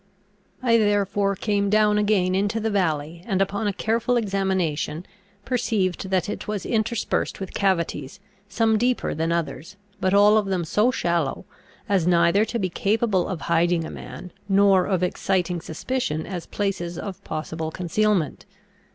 I 0.63 0.77
therefore 0.77 1.35
came 1.35 1.69
down 1.69 1.99
again 1.99 2.33
into 2.33 2.59
the 2.59 2.71
valley, 2.71 3.21
and 3.27 3.39
upon 3.39 3.67
a 3.67 3.71
careful 3.71 4.17
examination 4.17 5.05
perceived 5.45 6.09
that 6.09 6.27
it 6.27 6.47
was 6.47 6.65
interspersed 6.65 7.39
with 7.39 7.53
cavities, 7.53 8.19
some 8.49 8.79
deeper 8.79 9.13
than 9.13 9.31
others, 9.31 9.75
but 9.99 10.15
all 10.15 10.39
of 10.39 10.47
them 10.47 10.65
so 10.65 10.89
shallow, 10.89 11.45
as 11.87 12.07
neither 12.07 12.45
to 12.45 12.57
be 12.57 12.67
capable 12.67 13.27
of 13.27 13.41
hiding 13.41 13.85
a 13.85 13.91
man, 13.91 14.31
nor 14.49 14.87
of 14.87 15.03
exciting 15.03 15.61
suspicion 15.61 16.25
as 16.25 16.47
places 16.47 16.97
of 16.97 17.23
possible 17.23 17.69
concealment. 17.69 18.47